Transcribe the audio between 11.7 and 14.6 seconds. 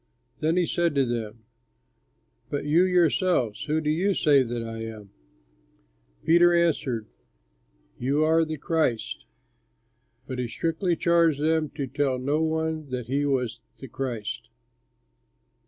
to tell no one that he was the Christ.